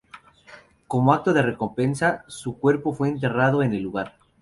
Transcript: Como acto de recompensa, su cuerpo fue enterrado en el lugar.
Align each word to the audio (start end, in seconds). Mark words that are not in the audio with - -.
Como 0.87 1.13
acto 1.13 1.31
de 1.31 1.43
recompensa, 1.43 2.25
su 2.27 2.57
cuerpo 2.57 2.91
fue 2.95 3.09
enterrado 3.09 3.61
en 3.61 3.75
el 3.75 3.83
lugar. 3.83 4.15